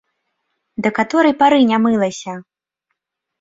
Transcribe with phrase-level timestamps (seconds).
[0.85, 2.33] Да каторай пары не мылася!